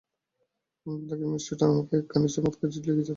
London 0.85 1.01
থেকে 1.09 1.25
miss 1.31 1.43
Sutter 1.47 1.67
আমায় 1.71 1.97
একখানি 1.97 2.27
চমৎকার 2.35 2.67
চিঠি 2.73 2.87
লিখেছেন। 2.89 3.09